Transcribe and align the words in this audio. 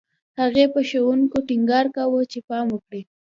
هغې 0.39 0.65
په 0.73 0.79
ښوونکو 0.89 1.37
ټینګار 1.47 1.85
کاوه 1.95 2.21
چې 2.31 2.39
پام 2.47 2.65
وکړي 2.71 3.01